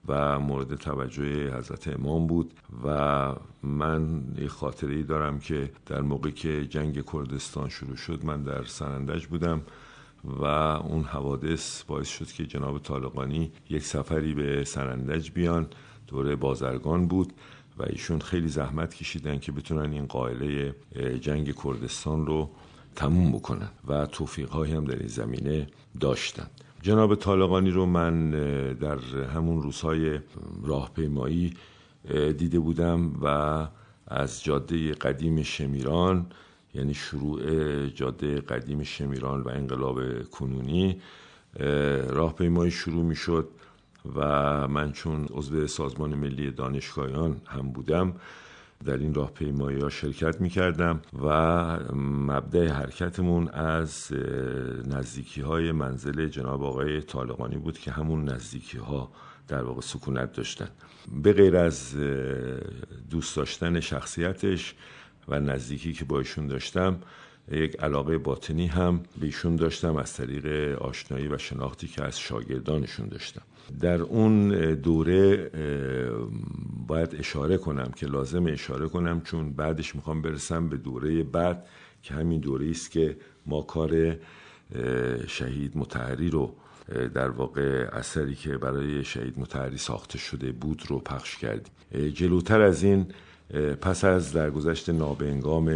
و 0.07 0.39
مورد 0.39 0.75
توجه 0.75 1.57
حضرت 1.57 1.87
امام 1.87 2.27
بود 2.27 2.53
و 2.83 3.35
من 3.63 4.23
یه 4.37 4.47
خاطره 4.47 4.95
ای 4.95 5.03
دارم 5.03 5.39
که 5.39 5.71
در 5.85 6.01
موقع 6.01 6.29
که 6.29 6.65
جنگ 6.65 7.05
کردستان 7.13 7.69
شروع 7.69 7.95
شد 7.95 8.25
من 8.25 8.43
در 8.43 8.63
سنندج 8.63 9.25
بودم 9.25 9.61
و 10.23 10.45
اون 10.45 11.03
حوادث 11.03 11.83
باعث 11.83 12.07
شد 12.07 12.27
که 12.27 12.45
جناب 12.45 12.79
طالقانی 12.79 13.51
یک 13.69 13.83
سفری 13.83 14.33
به 14.33 14.63
سنندج 14.63 15.31
بیان 15.31 15.67
دوره 16.07 16.35
بازرگان 16.35 17.07
بود 17.07 17.33
و 17.77 17.83
ایشون 17.83 18.19
خیلی 18.19 18.47
زحمت 18.47 18.95
کشیدن 18.95 19.39
که 19.39 19.51
بتونن 19.51 19.91
این 19.91 20.05
قائله 20.05 20.75
جنگ 21.21 21.55
کردستان 21.63 22.25
رو 22.25 22.49
تموم 22.95 23.31
بکنن 23.31 23.69
و 23.87 24.05
توفیق 24.05 24.55
هم 24.55 24.85
در 24.85 24.95
این 24.95 25.07
زمینه 25.07 25.67
داشتن. 25.99 26.47
جناب 26.81 27.15
طالقانی 27.15 27.71
رو 27.71 27.85
من 27.85 28.31
در 28.73 28.99
همون 29.35 29.61
روزهای 29.61 30.19
راهپیمایی 30.63 31.53
دیده 32.37 32.59
بودم 32.59 33.13
و 33.23 33.67
از 34.07 34.43
جاده 34.43 34.91
قدیم 34.93 35.43
شمیران 35.43 36.25
یعنی 36.73 36.93
شروع 36.93 37.41
جاده 37.87 38.41
قدیم 38.41 38.83
شمیران 38.83 39.41
و 39.41 39.49
انقلاب 39.49 40.23
کنونی 40.23 41.01
راهپیمایی 42.09 42.71
شروع 42.71 43.03
می 43.03 43.15
شد 43.15 43.49
و 44.15 44.67
من 44.67 44.91
چون 44.91 45.27
عضو 45.31 45.67
سازمان 45.67 46.15
ملی 46.15 46.51
دانشگاهیان 46.51 47.41
هم 47.45 47.71
بودم 47.71 48.13
در 48.85 48.97
این 48.97 49.13
راهپیمایی 49.13 49.79
ها 49.79 49.89
شرکت 49.89 50.41
می 50.41 50.49
کردم 50.49 51.01
و 51.23 51.29
مبدع 52.03 52.67
حرکتمون 52.67 53.47
از 53.47 54.11
نزدیکی 54.85 55.41
های 55.41 55.71
منزل 55.71 56.27
جناب 56.27 56.63
آقای 56.63 57.01
طالقانی 57.01 57.57
بود 57.57 57.77
که 57.77 57.91
همون 57.91 58.29
نزدیکی 58.29 58.77
ها 58.77 59.11
در 59.47 59.63
واقع 59.63 59.81
سکونت 59.81 60.33
داشتن. 60.33 60.67
به 61.23 61.33
غیر 61.33 61.57
از 61.57 61.95
دوست 63.09 63.35
داشتن 63.35 63.79
شخصیتش 63.79 64.75
و 65.27 65.39
نزدیکی 65.39 65.93
که 65.93 66.05
با 66.05 66.19
ایشون 66.19 66.47
داشتم 66.47 66.99
یک 67.51 67.79
علاقه 67.79 68.17
باطنی 68.17 68.67
هم 68.67 69.03
به 69.19 69.25
ایشون 69.25 69.55
داشتم 69.55 69.95
از 69.95 70.13
طریق 70.13 70.45
آشنایی 70.81 71.27
و 71.27 71.37
شناختی 71.37 71.87
که 71.87 72.03
از 72.03 72.19
شاگردانشون 72.19 73.07
داشتم. 73.07 73.41
در 73.79 74.01
اون 74.01 74.49
دوره 74.73 75.51
باید 76.87 77.15
اشاره 77.19 77.57
کنم 77.57 77.91
که 77.95 78.05
لازم 78.05 78.45
اشاره 78.45 78.87
کنم 78.87 79.21
چون 79.21 79.53
بعدش 79.53 79.95
می‌خوام 79.95 80.21
برسم 80.21 80.69
به 80.69 80.77
دوره 80.77 81.23
بعد 81.23 81.65
که 82.03 82.13
همین 82.13 82.39
دوره 82.39 82.69
است 82.69 82.91
که 82.91 83.17
ما 83.45 83.61
کار 83.61 84.17
شهید 85.27 85.77
متحری 85.77 86.29
رو 86.29 86.55
در 87.13 87.29
واقع 87.29 87.89
اثری 87.93 88.35
که 88.35 88.57
برای 88.57 89.03
شهید 89.03 89.39
متحری 89.39 89.77
ساخته 89.77 90.17
شده 90.17 90.51
بود 90.51 90.83
رو 90.87 90.99
پخش 90.99 91.37
کردیم. 91.37 91.73
جلوتر 92.13 92.61
از 92.61 92.83
این 92.83 93.05
پس 93.81 94.03
از 94.03 94.33
درگذشت 94.33 94.89
نابنگام 94.89 95.71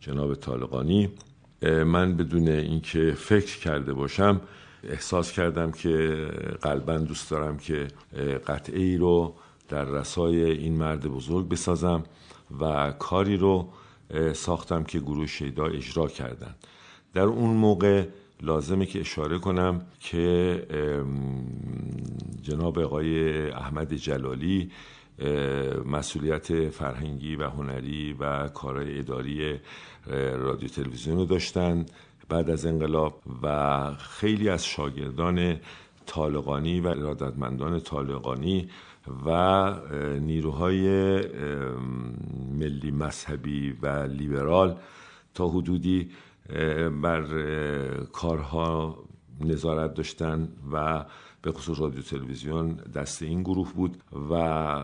جناب 0.00 0.34
طالقانی 0.34 1.08
من 1.62 2.16
بدون 2.16 2.48
اینکه 2.48 3.12
فکر 3.16 3.58
کرده 3.58 3.92
باشم 3.92 4.40
احساس 4.84 5.32
کردم 5.32 5.70
که 5.72 6.26
قلبا 6.62 6.98
دوست 6.98 7.30
دارم 7.30 7.58
که 7.58 7.88
قطعه 8.46 8.96
رو 8.96 9.34
در 9.68 9.84
رسای 9.84 10.44
این 10.44 10.76
مرد 10.76 11.06
بزرگ 11.06 11.48
بسازم 11.48 12.02
و 12.60 12.92
کاری 12.98 13.36
رو 13.36 13.68
ساختم 14.32 14.84
که 14.84 14.98
گروه 14.98 15.26
شیدا 15.26 15.66
اجرا 15.66 16.06
کردن. 16.08 16.54
در 17.14 17.22
اون 17.22 17.50
موقع 17.50 18.06
لازمه 18.42 18.86
که 18.86 19.00
اشاره 19.00 19.38
کنم 19.38 19.82
که 20.00 20.66
جناب 22.42 22.78
آقای 22.78 23.50
احمد 23.50 23.94
جلالی 23.94 24.70
مسئولیت 25.86 26.68
فرهنگی 26.68 27.36
و 27.36 27.48
هنری 27.48 28.12
و 28.12 28.48
کارهای 28.48 28.98
اداری 28.98 29.60
رادیو 30.36 30.68
تلویزیون 30.68 31.16
رو 31.16 31.24
داشتن 31.24 31.86
بعد 32.28 32.50
از 32.50 32.66
انقلاب 32.66 33.22
و 33.42 33.94
خیلی 33.94 34.48
از 34.48 34.66
شاگردان 34.66 35.56
طالقانی 36.06 36.80
و 36.80 36.86
ارادتمندان 36.86 37.80
طالقانی 37.80 38.68
و 39.26 39.30
نیروهای 40.20 40.86
ملی 42.52 42.90
مذهبی 42.90 43.76
و 43.82 43.86
لیبرال 44.06 44.76
تا 45.34 45.48
حدودی 45.48 46.10
بر 47.02 47.24
کارها 48.12 48.98
نظارت 49.40 49.94
داشتن 49.94 50.48
و 50.72 51.04
به 51.42 51.52
خصوص 51.52 51.80
رادیو 51.80 52.02
تلویزیون 52.02 52.72
دست 52.74 53.22
این 53.22 53.42
گروه 53.42 53.72
بود 53.72 54.02
و 54.30 54.82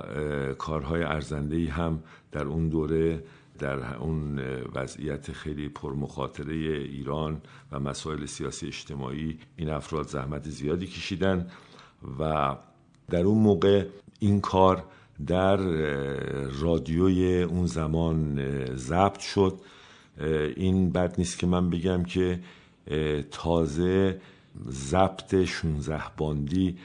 کارهای 0.59 1.03
ارزنده 1.03 1.71
هم 1.71 2.03
در 2.33 2.45
اون 2.45 2.69
دوره 2.69 3.25
در 3.59 3.97
اون 3.97 4.39
وضعیت 4.75 5.33
خیلی 5.33 5.69
پرمخاطره 5.69 6.55
ایران 6.55 7.41
و 7.73 7.81
مسائل 7.81 8.27
سیاسی 8.27 8.67
اجتماعی 8.67 9.39
این 9.57 9.71
افراد 9.71 10.09
زحمت 10.09 10.49
زیادی 10.49 10.87
کشیدن 10.87 11.51
و 12.21 12.57
در 13.11 13.23
اون 13.23 13.39
موقع 13.39 13.87
این 14.19 14.41
کار 14.41 14.85
در 15.27 15.57
رادیوی 16.61 17.43
اون 17.43 17.67
زمان 17.67 18.41
ضبط 18.77 19.19
شد. 19.19 19.61
این 20.57 20.91
بد 20.91 21.15
نیست 21.19 21.39
که 21.39 21.47
من 21.47 21.71
بگم 21.71 22.05
که 22.05 22.41
تازه 23.31 24.21
ضبط 24.71 25.45
16 25.45 26.03
باندی 26.17 26.79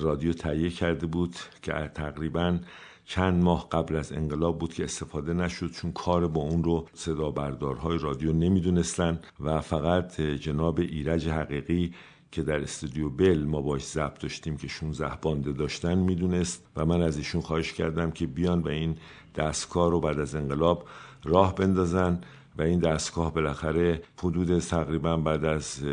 رادیو 0.00 0.32
تهیه 0.32 0.70
کرده 0.70 1.06
بود 1.06 1.36
که 1.62 1.90
تقریبا 1.94 2.58
چند 3.04 3.42
ماه 3.42 3.68
قبل 3.68 3.96
از 3.96 4.12
انقلاب 4.12 4.58
بود 4.58 4.74
که 4.74 4.84
استفاده 4.84 5.32
نشد 5.32 5.70
چون 5.70 5.92
کار 5.92 6.28
با 6.28 6.40
اون 6.40 6.64
رو 6.64 6.86
صدا 6.94 7.30
بردارهای 7.30 7.98
رادیو 7.98 8.32
نمی‌دونستن 8.32 9.20
و 9.40 9.60
فقط 9.60 10.20
جناب 10.20 10.78
ایرج 10.78 11.28
حقیقی 11.28 11.94
که 12.32 12.42
در 12.42 12.60
استودیو 12.60 13.10
بل 13.10 13.44
ما 13.44 13.62
باش 13.62 13.84
ضبط 13.84 14.22
داشتیم 14.22 14.56
که 14.56 14.68
16 14.68 15.18
بانده 15.22 15.52
داشتن 15.52 15.98
می‌دونست 15.98 16.66
و 16.76 16.86
من 16.86 17.02
از 17.02 17.16
ایشون 17.16 17.40
خواهش 17.40 17.72
کردم 17.72 18.10
که 18.10 18.26
بیان 18.26 18.62
و 18.62 18.68
این 18.68 18.96
دستگاه 19.36 19.90
رو 19.90 20.00
بعد 20.00 20.20
از 20.20 20.34
انقلاب 20.34 20.88
راه 21.24 21.54
بندازن. 21.54 22.20
و 22.58 22.62
این 22.62 22.78
دستگاه 22.78 23.34
بالاخره 23.34 24.02
حدود 24.18 24.58
تقریبا 24.58 25.16
بعد 25.16 25.44
از 25.44 25.84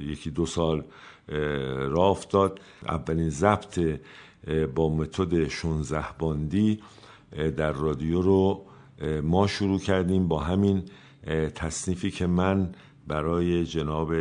یکی 0.00 0.30
دو 0.30 0.46
سال 0.46 0.84
راه 1.88 2.10
افتاد. 2.10 2.60
اولین 2.88 3.30
ضبط 3.30 3.80
با 4.74 4.88
متد 4.88 5.48
16 5.48 6.04
باندی 6.18 6.80
در 7.56 7.72
رادیو 7.72 8.22
رو 8.22 8.66
ما 9.22 9.46
شروع 9.46 9.78
کردیم 9.78 10.28
با 10.28 10.40
همین 10.40 10.82
تصنیفی 11.54 12.10
که 12.10 12.26
من 12.26 12.72
برای 13.06 13.64
جناب 13.64 14.12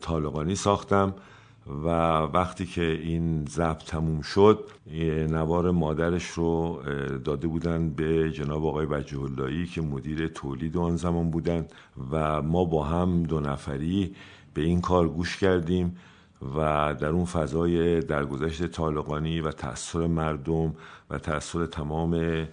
طالقانی 0.00 0.54
ساختم. 0.54 1.14
و 1.66 1.88
وقتی 2.18 2.66
که 2.66 2.84
این 2.84 3.44
ضبط 3.46 3.84
تموم 3.84 4.20
شد 4.22 4.64
نوار 5.28 5.70
مادرش 5.70 6.26
رو 6.26 6.82
داده 7.24 7.46
بودن 7.46 7.90
به 7.90 8.30
جناب 8.30 8.66
آقای 8.66 8.86
وجه 8.86 9.66
که 9.66 9.82
مدیر 9.82 10.28
تولید 10.28 10.76
آن 10.76 10.96
زمان 10.96 11.30
بودن 11.30 11.66
و 12.10 12.42
ما 12.42 12.64
با 12.64 12.84
هم 12.84 13.22
دو 13.22 13.40
نفری 13.40 14.14
به 14.54 14.62
این 14.62 14.80
کار 14.80 15.08
گوش 15.08 15.36
کردیم 15.36 15.96
و 16.56 16.94
در 17.00 17.08
اون 17.08 17.24
فضای 17.24 18.00
درگذشت 18.00 18.66
طالقانی 18.66 19.40
و 19.40 19.50
تأثیر 19.50 20.06
مردم 20.06 20.74
و 21.10 21.18
تأثیر 21.18 21.66
تمام 21.66 22.44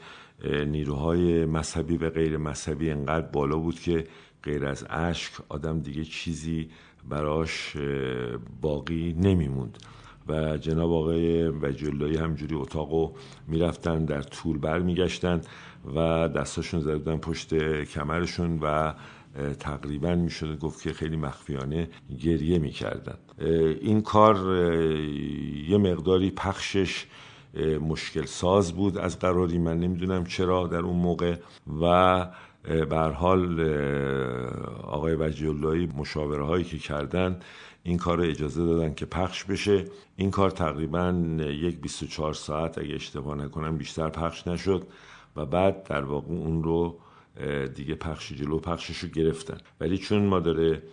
نیروهای 0.45 1.45
مذهبی 1.45 1.97
و 1.97 2.09
غیر 2.09 2.37
مذهبی 2.37 2.91
انقدر 2.91 3.25
بالا 3.27 3.57
بود 3.57 3.79
که 3.79 4.07
غیر 4.43 4.65
از 4.65 4.85
اشک 4.89 5.33
آدم 5.49 5.79
دیگه 5.79 6.03
چیزی 6.03 6.69
براش 7.09 7.77
باقی 8.61 9.15
نمیموند. 9.17 9.77
و 10.27 10.57
جناب 10.57 10.91
آقای 10.91 11.47
وجلایی 11.47 12.17
همجوری 12.17 12.55
اتاقو 12.55 13.11
می‌رفتن 13.47 14.05
در 14.05 14.21
طول 14.21 14.57
بر 14.57 14.79
میگشتن 14.79 15.41
و 15.95 16.27
دستاشون 16.27 16.79
زدن 16.79 17.17
پشت 17.17 17.83
کمرشون 17.83 18.59
و 18.61 18.93
تقریبا 19.59 20.15
می‌شد 20.15 20.59
گفت 20.59 20.81
که 20.83 20.93
خیلی 20.93 21.17
مخفیانه 21.17 21.89
گریه 22.19 22.59
می‌کردن. 22.59 23.17
این 23.81 24.01
کار 24.01 24.55
یه 25.67 25.77
مقداری 25.77 26.31
پخشش 26.31 27.05
مشکل 27.81 28.25
ساز 28.25 28.73
بود 28.73 28.97
از 28.97 29.19
قراری. 29.19 29.57
من 29.57 29.79
نمی‌دونم 29.79 30.25
چرا 30.25 30.67
در 30.67 30.79
اون 30.79 30.97
موقع 30.97 31.35
و 31.81 32.25
بر 32.89 33.11
حال 33.11 33.55
آقای 35.13 35.29
وجیاللهی 35.29 35.89
مشاوره 35.97 36.45
هایی 36.45 36.63
که 36.63 36.77
کردن 36.77 37.39
این 37.83 37.97
کار 37.97 38.17
رو 38.17 38.23
اجازه 38.23 38.65
دادن 38.65 38.93
که 38.93 39.05
پخش 39.05 39.43
بشه. 39.43 39.85
این 40.15 40.31
کار 40.31 40.51
تقریبا 40.51 41.11
یک 41.39 41.81
24 41.81 42.33
ساعت 42.33 42.77
اگه 42.77 42.95
اشتباه 42.95 43.35
نکنم 43.35 43.77
بیشتر 43.77 44.09
پخش 44.09 44.47
نشد 44.47 44.87
و 45.35 45.45
بعد 45.45 45.83
در 45.83 46.03
واقع 46.03 46.27
اون 46.27 46.63
رو 46.63 46.99
دیگه 47.75 47.95
پخش 47.95 48.33
جلو 48.33 48.59
پخشش 48.59 48.97
رو 48.97 49.09
گرفتن. 49.09 49.57
ولی 49.79 49.97
چون 49.97 50.25
ما 50.25 50.39
داره 50.39 50.83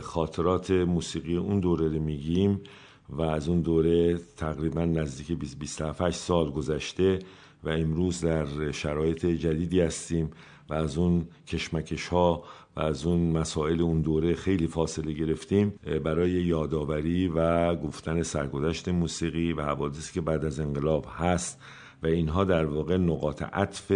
خاطرات 0.00 0.70
موسیقی 0.70 1.36
اون 1.36 1.60
دوره 1.60 1.88
رو 1.88 2.00
میگیم 2.02 2.60
و 3.08 3.22
از 3.22 3.48
اون 3.48 3.60
دوره 3.60 4.18
تقریبا 4.36 4.84
نزدیک 4.84 5.38
27 5.38 6.10
سال 6.10 6.50
گذشته 6.50 7.18
و 7.64 7.68
امروز 7.68 8.20
در 8.20 8.70
شرایط 8.70 9.26
جدیدی 9.26 9.80
هستیم 9.80 10.30
و 10.70 10.74
از 10.74 10.98
اون 10.98 11.26
کشمکش 11.46 12.08
ها 12.08 12.44
و 12.76 12.80
از 12.80 13.06
اون 13.06 13.30
مسائل 13.30 13.80
اون 13.80 14.00
دوره 14.00 14.34
خیلی 14.34 14.66
فاصله 14.66 15.12
گرفتیم 15.12 15.74
برای 16.04 16.30
یادآوری 16.30 17.28
و 17.28 17.74
گفتن 17.74 18.22
سرگذشت 18.22 18.88
موسیقی 18.88 19.52
و 19.52 19.62
حوادثی 19.62 20.12
که 20.12 20.20
بعد 20.20 20.44
از 20.44 20.60
انقلاب 20.60 21.06
هست 21.16 21.60
و 22.02 22.06
اینها 22.06 22.44
در 22.44 22.64
واقع 22.64 22.96
نقاط 22.96 23.42
عطف 23.42 23.92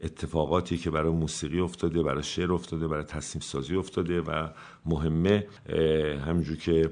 اتفاقاتی 0.00 0.76
که 0.76 0.90
برای 0.90 1.12
موسیقی 1.12 1.60
افتاده 1.60 2.02
برای 2.02 2.22
شعر 2.22 2.52
افتاده 2.52 2.88
برای 2.88 3.04
تصمیم 3.04 3.40
سازی 3.40 3.76
افتاده 3.76 4.20
و 4.20 4.48
مهمه 4.86 5.46
همجور 6.26 6.56
که 6.56 6.90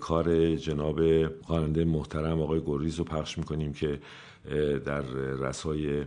کار 0.00 0.56
جناب 0.56 1.00
خواننده 1.42 1.84
محترم 1.84 2.40
آقای 2.40 2.60
گریز 2.66 2.98
رو 2.98 3.04
پخش 3.04 3.38
می‌کنیم 3.38 3.72
که 3.72 4.00
در 4.84 5.00
رسای 5.40 6.04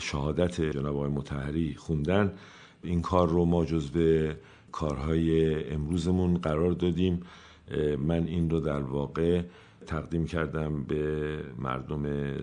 شهادت 0.00 0.60
جناب 0.60 0.96
آقای 0.96 1.10
متحری 1.10 1.74
خوندن. 1.74 2.32
این 2.84 3.02
کار 3.02 3.28
رو 3.28 3.44
ما 3.44 3.64
جزو 3.64 4.32
کارهای 4.72 5.64
امروزمون 5.72 6.34
قرار 6.34 6.72
دادیم. 6.72 7.20
من 7.98 8.26
این 8.26 8.50
رو 8.50 8.60
در 8.60 8.80
واقع 8.80 9.42
تقدیم 9.86 10.26
کردم 10.26 10.82
به 10.82 11.38
مردم 11.58 12.34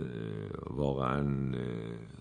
واقعا 0.70 1.26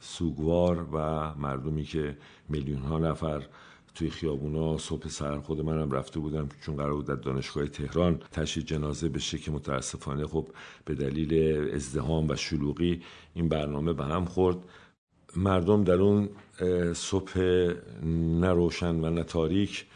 سوگوار 0.01 0.87
و 0.93 0.99
مردمی 1.35 1.85
که 1.85 2.17
میلیون 2.49 2.83
ها 2.83 2.99
نفر 2.99 3.43
توی 3.95 4.11
خیابونا 4.11 4.79
صبح 4.79 5.09
سر 5.09 5.39
خود 5.39 5.61
منم 5.61 5.91
رفته 5.91 6.21
بودم 6.21 6.49
چون 6.61 6.77
قرار 6.77 6.95
بود 6.95 7.07
در 7.07 7.15
دانشگاه 7.15 7.67
تهران 7.67 8.21
تشییع 8.33 8.67
جنازه 8.67 9.09
بشه 9.09 9.39
که 9.39 9.51
متاسفانه 9.51 10.27
خب 10.27 10.49
به 10.85 10.95
دلیل 10.95 11.35
ازدهام 11.75 12.29
و 12.29 12.37
شلوغی 12.37 13.03
این 13.35 13.49
برنامه 13.49 13.93
به 13.93 14.05
هم 14.05 14.25
خورد. 14.25 14.57
مردم 15.37 15.85
در 15.85 15.95
اون 15.95 16.29
صبح 16.95 17.41
نروشن 18.41 18.95
و 18.95 19.11
نتاریک 19.11 19.87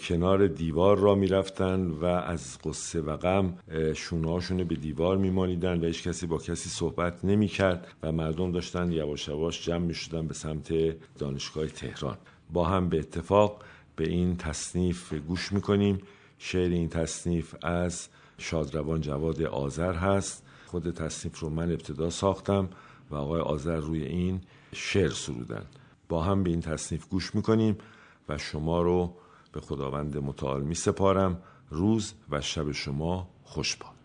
کنار 0.00 0.46
دیوار 0.46 0.98
را 0.98 1.14
می‌رفتن 1.14 1.86
و 1.86 2.04
از 2.04 2.58
قصه 2.64 3.00
و 3.00 3.16
غم 3.16 3.58
شونه 3.94 4.64
به 4.64 4.74
دیوار 4.74 5.16
میمانیدن 5.16 5.80
و 5.80 5.86
هیچ 5.86 6.08
کسی 6.08 6.26
با 6.26 6.38
کسی 6.38 6.68
صحبت 6.68 7.24
نمی‌کرد 7.24 7.86
و 8.02 8.12
مردم 8.12 8.52
داشتن 8.52 8.92
یواش 8.92 9.28
یواش 9.28 9.66
جمع 9.66 9.78
می‌شدن 9.86 10.26
به 10.26 10.34
سمت 10.34 10.72
دانشگاه 11.18 11.66
تهران. 11.66 12.16
با 12.52 12.64
هم 12.64 12.88
به 12.88 12.98
اتفاق 12.98 13.62
به 13.96 14.08
این 14.08 14.36
تصنیف 14.36 15.12
گوش 15.12 15.52
می‌کنیم. 15.52 15.98
شعر 16.38 16.70
این 16.70 16.88
تصنیف 16.88 17.54
از 17.62 18.08
شادروان 18.38 19.00
جواد 19.00 19.42
آذر 19.42 19.92
هست. 19.92 20.42
خود 20.66 20.90
تصنیف 20.90 21.40
رو 21.40 21.50
من 21.50 21.70
ابتدا 21.70 22.10
ساختم. 22.10 22.68
و 23.10 23.14
آقای 23.14 23.40
آذر 23.40 23.76
روی 23.76 24.02
این 24.02 24.40
شعر 24.72 25.10
سرودن. 25.10 25.66
با 26.08 26.22
هم 26.22 26.42
به 26.42 26.50
این 26.50 26.60
تصنیف 26.60 27.08
گوش 27.08 27.34
می‌کنیم 27.34 27.78
و 28.28 28.38
شما 28.38 28.82
رو 28.82 29.14
به 29.52 29.60
خداوند 29.60 30.16
متعال 30.16 30.62
می 30.62 30.74
سپارم 30.74 31.42
روز 31.70 32.14
و 32.30 32.40
شب 32.40 32.72
شما 32.72 33.28
خوش 33.44 33.76
باد. 33.76 33.97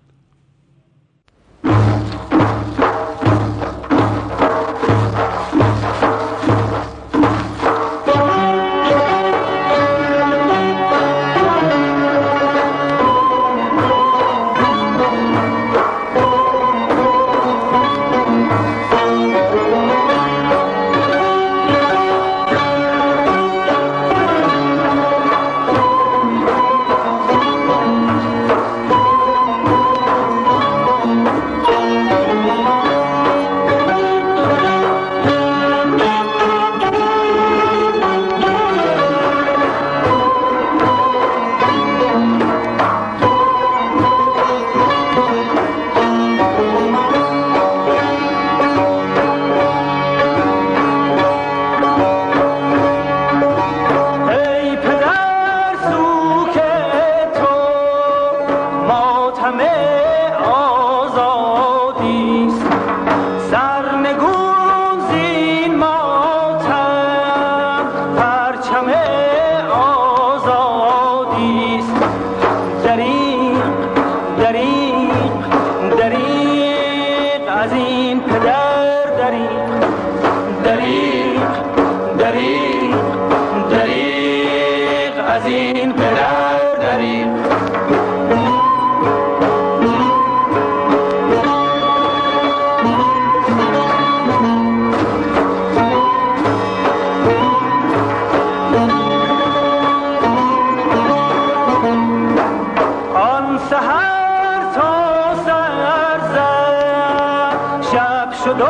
شد 108.43 108.61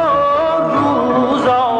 روزا 1.13 1.72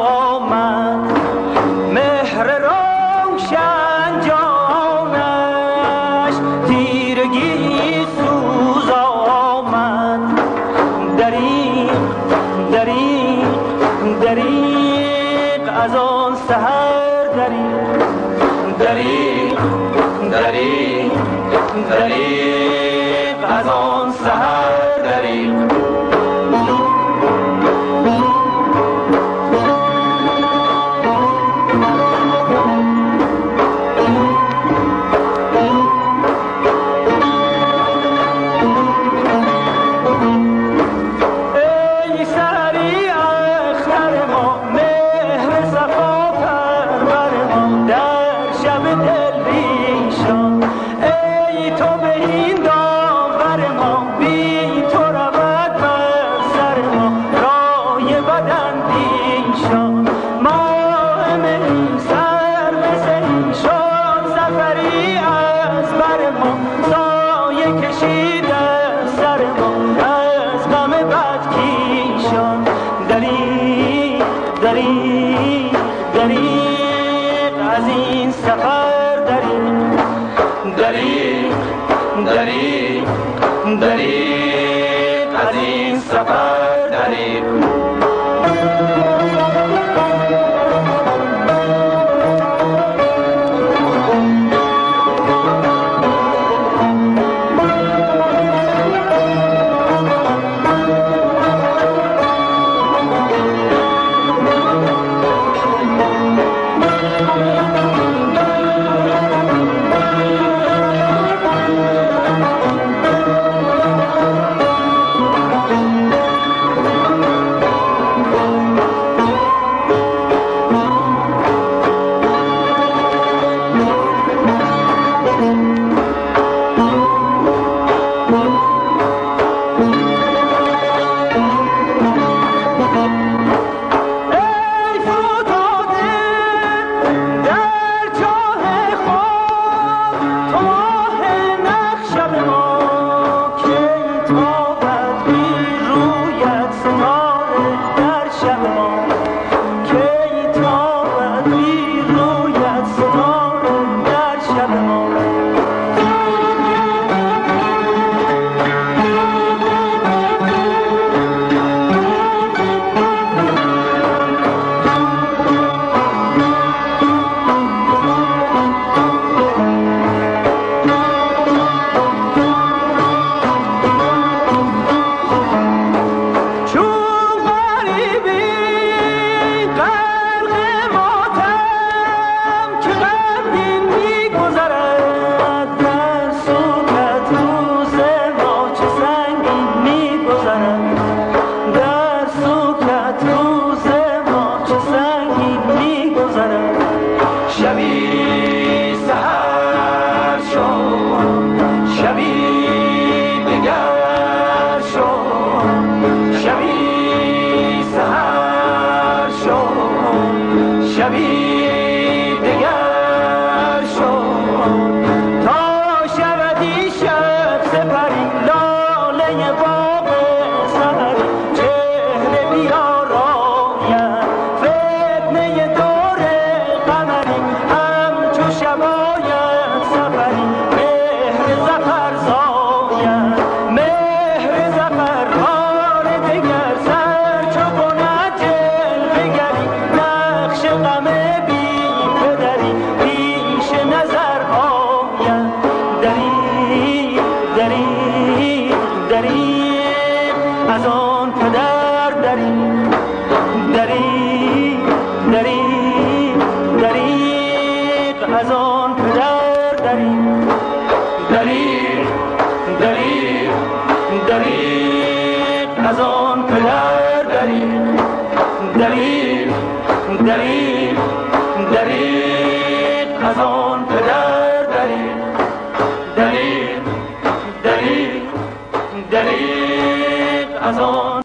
beni 52.02 52.53